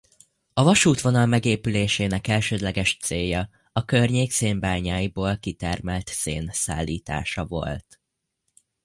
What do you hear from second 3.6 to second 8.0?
a környék szénbányáiból kitermelt szén szállítása volt.